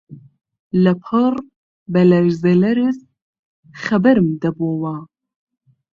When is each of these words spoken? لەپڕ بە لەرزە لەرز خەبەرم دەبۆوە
لەپڕ 0.83 1.33
بە 1.91 2.01
لەرزە 2.09 2.53
لەرز 2.63 2.97
خەبەرم 3.83 4.27
دەبۆوە 4.41 4.95